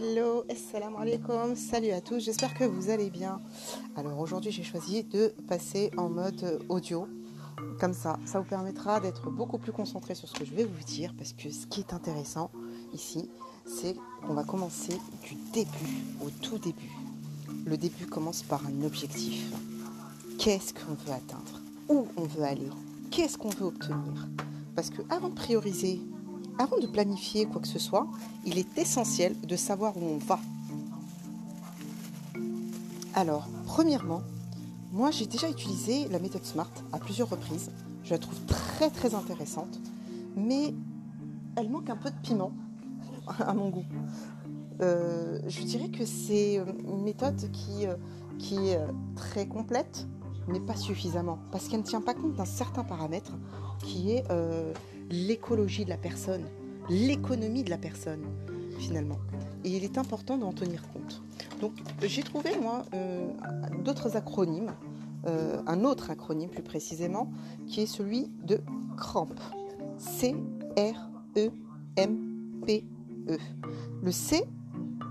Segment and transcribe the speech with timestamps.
[0.00, 3.40] Hello, assalamu alaikum, salut à tous, j'espère que vous allez bien.
[3.96, 7.08] Alors aujourd'hui j'ai choisi de passer en mode audio,
[7.80, 10.84] comme ça, ça vous permettra d'être beaucoup plus concentré sur ce que je vais vous
[10.84, 12.52] dire, parce que ce qui est intéressant
[12.94, 13.28] ici,
[13.66, 16.92] c'est qu'on va commencer du début au tout début.
[17.66, 19.50] Le début commence par un objectif.
[20.38, 21.60] Qu'est-ce qu'on veut atteindre?
[21.88, 22.70] Où on veut aller?
[23.10, 24.28] Qu'est-ce qu'on veut obtenir?
[24.76, 26.00] Parce que avant de prioriser
[26.58, 28.06] avant de planifier quoi que ce soit,
[28.44, 30.40] il est essentiel de savoir où on va.
[33.14, 34.22] Alors, premièrement,
[34.92, 37.70] moi j'ai déjà utilisé la méthode SMART à plusieurs reprises.
[38.04, 39.78] Je la trouve très très intéressante,
[40.36, 40.74] mais
[41.56, 42.52] elle manque un peu de piment
[43.38, 43.86] à mon goût.
[44.80, 47.94] Euh, je dirais que c'est une méthode qui, euh,
[48.38, 48.80] qui est
[49.16, 50.06] très complète,
[50.46, 53.32] mais pas suffisamment, parce qu'elle ne tient pas compte d'un certain paramètre
[53.84, 54.72] qui est euh,
[55.10, 56.44] l'écologie de la personne,
[56.88, 58.24] l'économie de la personne
[58.78, 59.18] finalement.
[59.64, 61.22] Et il est important d'en tenir compte.
[61.60, 63.28] Donc j'ai trouvé moi euh,
[63.84, 64.72] d'autres acronymes,
[65.26, 67.30] euh, un autre acronyme plus précisément,
[67.66, 68.60] qui est celui de
[68.96, 69.34] CRAMP.
[69.98, 71.52] C-R-E-M-P-E.
[73.28, 73.38] -E.
[74.02, 74.44] Le C,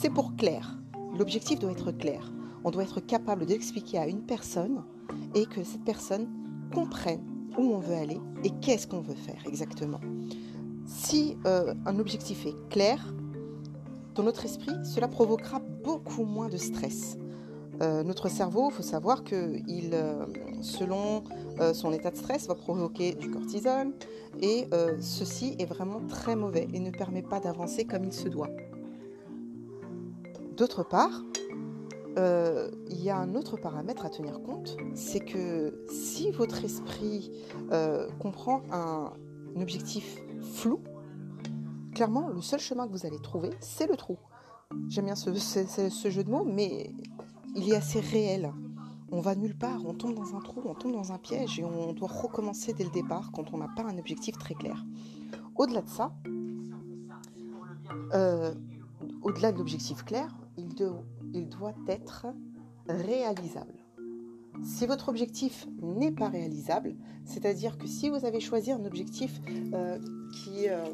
[0.00, 0.78] c'est pour clair.
[1.18, 2.32] L'objectif doit être clair.
[2.64, 4.82] On doit être capable d'expliquer à une personne
[5.34, 6.28] et que cette personne
[6.72, 10.00] comprenne où on veut aller et qu'est-ce qu'on veut faire exactement.
[10.86, 13.14] Si euh, un objectif est clair,
[14.14, 17.16] dans notre esprit, cela provoquera beaucoup moins de stress.
[17.80, 20.26] Euh, notre cerveau, il faut savoir que il, euh,
[20.60, 21.22] selon
[21.74, 23.92] son état de stress, va provoquer du cortisol
[24.40, 24.66] et
[24.98, 28.48] ceci est vraiment très mauvais et ne permet pas d'avancer comme il se doit.
[30.56, 31.22] D'autre part,
[32.16, 37.30] il y a un autre paramètre à tenir compte, c'est que si votre esprit
[38.18, 39.12] comprend un,
[39.60, 40.18] objectif
[40.54, 40.80] flou,
[41.94, 44.16] clairement, le seul chemin que vous allez trouver, c'est le trou.
[44.88, 45.30] J'aime bien ce,
[46.10, 46.94] jeu de mots, mais
[47.56, 48.52] il est assez réel.
[49.12, 51.64] On va nulle part, on tombe dans un trou, on tombe dans un piège et
[51.64, 54.84] on doit recommencer dès le départ quand on n'a pas un objectif très clair.
[55.56, 56.12] Au-delà de ça,
[58.14, 58.54] euh,
[59.22, 60.74] au-delà de l'objectif clair, il
[61.32, 62.26] doit être
[62.88, 63.74] réalisable.
[64.62, 69.40] Si votre objectif n'est pas réalisable, c'est-à-dire que si vous avez choisi un objectif
[69.72, 69.98] euh,
[70.32, 70.84] qui, euh,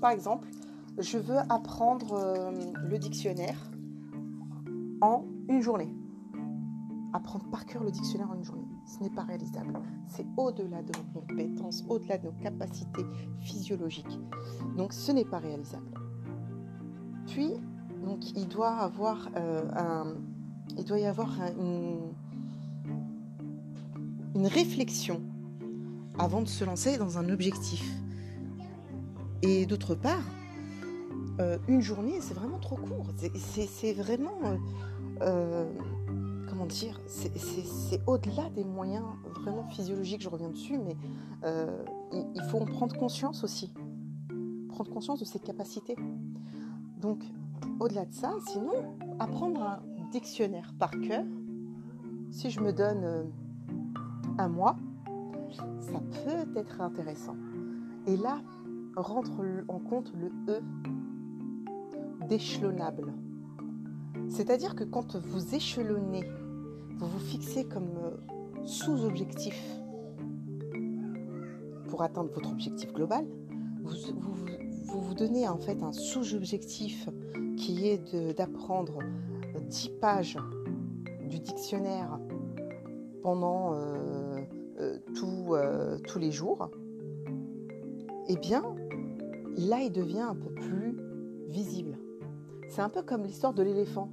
[0.00, 0.48] par exemple,
[0.98, 2.50] je veux apprendre euh,
[2.88, 3.70] le dictionnaire
[5.00, 5.94] en une journée.
[7.12, 9.78] Apprendre par cœur le dictionnaire en une journée, ce n'est pas réalisable.
[10.08, 13.04] C'est au-delà de nos compétences, au-delà de nos capacités
[13.40, 14.18] physiologiques.
[14.76, 15.94] Donc ce n'est pas réalisable.
[17.26, 17.52] Puis,
[18.04, 18.48] donc, il
[19.76, 20.14] un,
[20.76, 22.12] il doit y avoir une,
[24.46, 25.22] réflexion
[26.18, 27.84] avant de se lancer dans un objectif.
[29.42, 30.24] Et d'autre part,
[31.40, 33.06] euh, une journée, c'est vraiment trop court.
[33.36, 34.56] C'est vraiment, euh,
[35.22, 35.72] euh,
[36.48, 39.04] comment dire, c'est au-delà des moyens
[39.40, 40.96] vraiment physiologiques, je reviens dessus, mais
[42.12, 43.72] il, faut en prendre conscience aussi.
[44.70, 45.96] Prendre conscience de ses capacités.
[47.00, 47.22] Donc,
[47.82, 49.80] au-delà de ça, sinon, apprendre un
[50.12, 51.24] dictionnaire par cœur,
[52.30, 53.32] si je me donne
[54.38, 54.76] un mois,
[55.80, 57.34] ça peut être intéressant.
[58.06, 58.40] Et là,
[58.94, 59.32] rentre
[59.66, 60.60] en compte le E
[62.28, 63.12] d'échelonnable.
[64.28, 66.24] C'est-à-dire que quand vous échelonnez,
[66.98, 69.60] vous vous fixez comme euh, sous-objectif
[71.88, 73.26] pour atteindre votre objectif global,
[73.82, 74.34] vous vous,
[75.14, 77.08] donnez en fait un sous-objectif
[77.56, 78.98] qui est d'apprendre
[79.68, 80.38] 10 pages
[81.28, 82.18] du dictionnaire
[83.22, 84.40] pendant euh,
[84.80, 86.70] euh, euh, tous les jours,
[88.28, 88.62] eh bien,
[89.56, 90.98] là, il devient un peu plus
[91.48, 91.98] visible.
[92.68, 94.10] C'est un peu comme l'histoire de l'éléphant.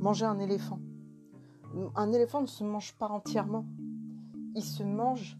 [0.00, 0.80] Manger un éléphant.
[1.96, 3.64] Un éléphant ne se mange pas entièrement.
[4.54, 5.38] Il se mange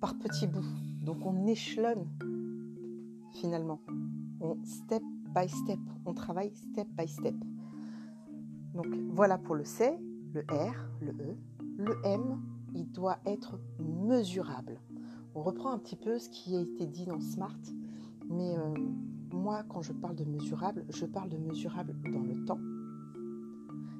[0.00, 0.64] par petits bouts.
[1.02, 2.06] Donc on échelonne
[3.40, 3.80] finalement.
[4.40, 5.02] On step
[5.34, 5.78] by step.
[6.06, 7.34] On travaille step by step.
[8.74, 9.98] Donc voilà pour le C,
[10.34, 11.36] le R, le E,
[11.78, 12.40] le M,
[12.74, 14.80] il doit être mesurable.
[15.34, 17.58] On reprend un petit peu ce qui a été dit dans Smart,
[18.28, 18.74] mais euh,
[19.32, 22.60] moi, quand je parle de mesurable, je parle de mesurable dans le temps.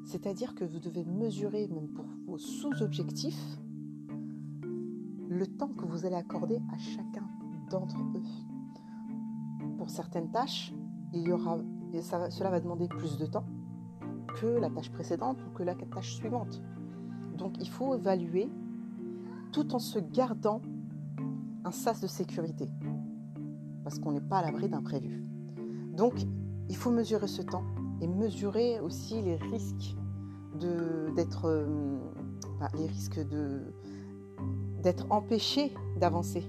[0.05, 3.59] C'est-à-dire que vous devez mesurer, même pour vos sous-objectifs,
[5.29, 7.29] le temps que vous allez accorder à chacun
[7.71, 8.23] d'entre eux.
[9.89, 10.73] Certaines tâches,
[11.13, 11.59] il y aura,
[12.01, 13.47] cela va demander plus de temps
[14.41, 16.63] que la tâche précédente ou que la tâche suivante.
[17.37, 18.49] Donc il faut évaluer
[19.53, 20.61] tout en se gardant
[21.65, 22.69] un sas de sécurité.
[23.83, 25.25] Parce qu'on n'est pas à l'abri d'imprévu.
[25.97, 26.15] Donc
[26.69, 27.65] il faut mesurer ce temps
[28.01, 29.97] et mesurer aussi les risques
[31.17, 31.99] d'être euh,
[34.83, 36.45] d'être empêché d'avancer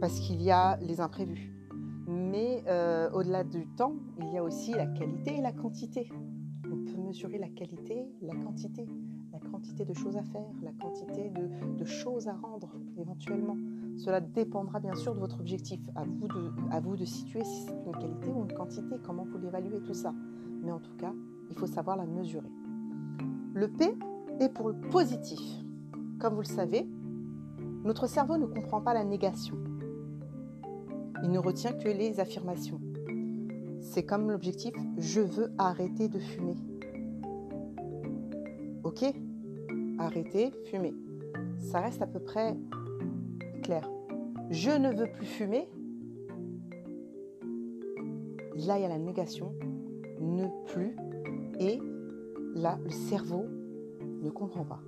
[0.00, 1.55] parce qu'il y a les imprévus.
[2.06, 6.08] Mais euh, au-delà du temps, il y a aussi la qualité et la quantité.
[6.64, 8.86] On peut mesurer la qualité, la quantité,
[9.32, 13.56] la quantité de choses à faire, la quantité de, choses à rendre éventuellement.
[13.96, 15.80] Cela dépendra bien sûr de votre objectif.
[15.96, 19.24] À vous de, à vous de situer si c'est une qualité ou une quantité, comment
[19.24, 20.14] vous l'évaluez, tout ça.
[20.62, 21.12] Mais en tout cas,
[21.50, 22.50] il faut savoir la mesurer.
[23.54, 23.96] Le P
[24.40, 25.40] est pour le positif.
[26.20, 26.86] Comme vous le savez,
[27.84, 29.56] notre cerveau ne comprend pas la négation.
[31.22, 32.80] Il ne retient que les affirmations.
[33.80, 36.56] C'est comme l'objectif je veux arrêter de fumer.
[38.84, 39.04] Ok
[39.98, 40.94] Arrêter, fumer.
[41.58, 42.56] Ça reste à peu près
[43.62, 43.88] clair.
[44.50, 45.68] Je ne veux plus fumer.
[48.66, 49.54] Là, il y a la négation.
[50.20, 50.96] Ne plus.
[51.58, 51.80] Et
[52.54, 53.46] là, le cerveau
[54.22, 54.80] ne comprend pas.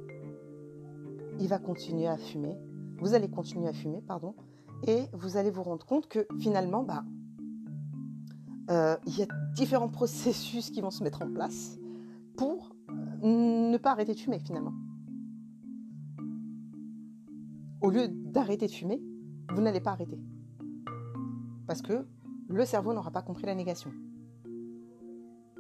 [1.40, 2.56] Il va continuer à fumer
[3.00, 4.34] vous allez continuer à fumer, pardon,
[4.86, 7.04] et vous allez vous rendre compte que finalement, bah,
[8.70, 11.78] euh, il y a différents processus qui vont se mettre en place
[12.36, 12.74] pour
[13.22, 14.72] ne pas arrêter de fumer finalement.
[17.80, 19.00] Au lieu d'arrêter de fumer,
[19.52, 20.18] vous n'allez pas arrêter.
[21.66, 22.06] Parce que
[22.48, 23.92] le cerveau n'aura pas compris la négation.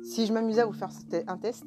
[0.02, 0.90] Si je m'amusais à vous faire
[1.26, 1.64] un test,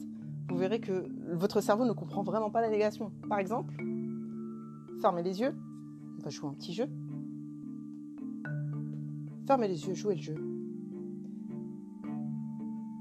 [0.49, 3.11] vous verrez que votre cerveau ne comprend vraiment pas la négation.
[3.29, 3.75] Par exemple,
[5.01, 5.55] Fermez les yeux.
[6.19, 6.87] On va jouer un petit jeu.
[9.51, 10.35] Fermez les yeux, jouez le jeu.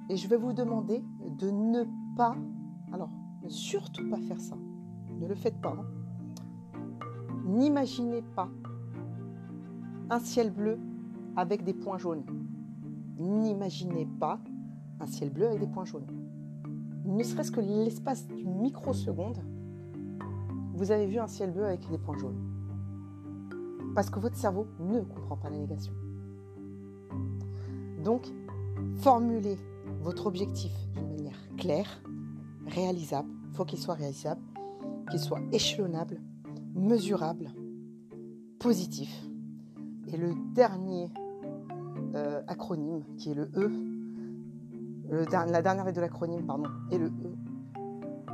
[0.08, 1.04] Et je vais vous demander
[1.38, 1.84] de ne
[2.16, 2.34] pas,
[2.92, 3.08] alors
[3.44, 4.56] ne surtout pas faire ça.
[5.20, 5.76] Ne le faites pas.
[5.78, 6.80] Hein.
[7.46, 8.48] N'imaginez pas
[10.10, 10.80] un ciel bleu
[11.36, 12.24] avec des points jaunes.
[13.20, 14.40] N'imaginez pas
[14.98, 16.08] un ciel bleu avec des points jaunes.
[17.04, 19.38] Ne serait-ce que l'espace d'une microseconde,
[20.74, 22.42] vous avez vu un ciel bleu avec des points jaunes.
[23.94, 25.92] Parce que votre cerveau ne comprend pas la négation.
[28.02, 28.26] Donc,
[28.96, 29.56] formulez
[30.00, 32.02] votre objectif d'une manière claire,
[32.66, 33.28] réalisable.
[33.50, 34.40] Il faut qu'il soit réalisable,
[35.10, 36.20] qu'il soit échelonnable,
[36.74, 37.52] mesurable,
[38.58, 39.10] positif.
[40.08, 41.10] Et le dernier
[42.14, 43.70] euh, acronyme, qui est le E,
[45.26, 47.34] la dernière lettre de l'acronyme, pardon, est le E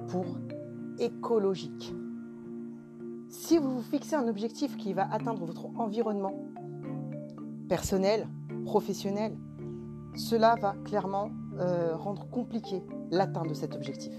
[0.08, 0.24] pour
[0.98, 1.94] écologique.
[3.28, 6.34] Si vous vous fixez un objectif qui va atteindre votre environnement
[7.68, 8.28] personnel,
[8.64, 9.36] professionnel,
[10.16, 14.12] cela va clairement euh, rendre compliqué l'atteinte de cet objectif.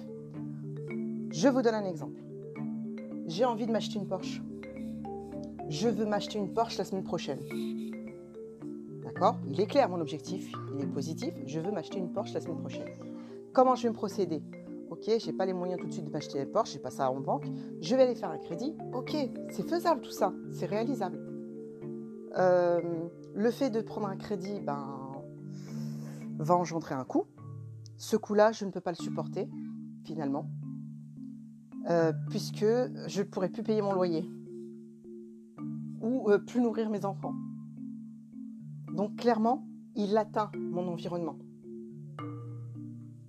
[1.32, 2.22] Je vous donne un exemple.
[3.26, 4.42] J'ai envie de m'acheter une Porsche.
[5.70, 7.40] Je veux m'acheter une Porsche la semaine prochaine.
[9.04, 9.38] D'accord?
[9.48, 11.34] Il est clair mon objectif, il est positif.
[11.46, 12.88] Je veux m'acheter une Porsche la semaine prochaine.
[13.52, 14.42] Comment je vais me procéder?
[14.90, 17.12] Ok, j'ai pas les moyens tout de suite de m'acheter les Porsche, j'ai pas ça
[17.12, 17.46] en banque.
[17.82, 18.76] Je vais aller faire un crédit.
[18.94, 19.16] Ok,
[19.50, 21.20] c'est faisable tout ça, c'est réalisable.
[22.38, 22.80] Euh,
[23.34, 25.07] le fait de prendre un crédit, ben,
[26.38, 27.26] va engendrer un coût.
[27.98, 29.50] Ce coût-là, je ne peux pas le supporter,
[30.04, 30.50] finalement,
[31.90, 34.30] euh, puisque je ne pourrai plus payer mon loyer
[36.02, 37.34] ou euh, plus nourrir mes enfants.
[38.94, 41.38] Donc clairement, il atteint mon environnement.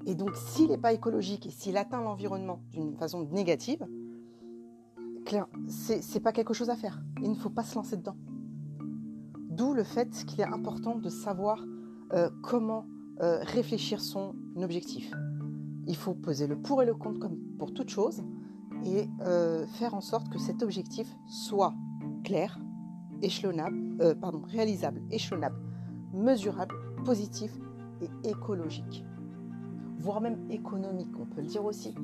[0.06, 3.86] Et donc, s'il n'est pas écologique et s'il atteint l'environnement d'une façon négative,
[5.68, 7.02] c'est pas quelque chose à faire.
[7.22, 8.16] Il ne faut pas se lancer dedans.
[9.50, 11.62] D'où le fait qu'il est important de savoir
[12.12, 12.86] euh, comment
[13.20, 15.12] euh, réfléchir son objectif.
[15.86, 18.22] Il faut poser le pour et le contre comme pour toute chose
[18.84, 21.74] et euh, faire en sorte que cet objectif soit
[22.24, 22.58] clair,
[23.22, 25.56] échelonnable, pardon, réalisable, échelonnable,
[26.12, 27.50] mesurable, positif
[28.00, 29.04] et écologique
[29.98, 31.94] voire même économique, on peut le dire aussi.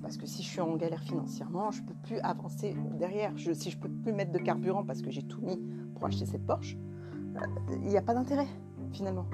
[0.00, 3.32] Parce que si je suis en galère financièrement, je ne peux plus avancer derrière.
[3.36, 5.58] si je ne peux plus mettre de carburant parce que j'ai tout mis
[5.94, 7.40] pour acheter cette Porsche, euh,
[7.82, 8.46] il n'y a pas d'intérêt
[8.92, 9.26] finalement.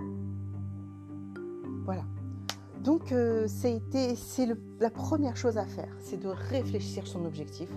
[1.84, 2.02] Voilà.
[2.82, 3.80] Donc euh, c'est
[4.80, 7.68] la première chose à faire, c'est de réfléchir son objectif.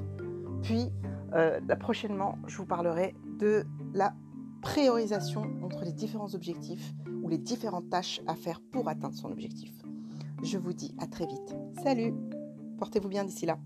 [0.64, 0.90] Puis
[1.34, 4.14] euh, prochainement, je vous parlerai de la
[4.62, 9.72] priorisation entre les différents objectifs ou les différentes tâches à faire pour atteindre son objectif.
[10.44, 11.56] Je vous dis à très vite.
[11.84, 12.14] Salut
[12.78, 13.58] Portez-vous bien d'ici là.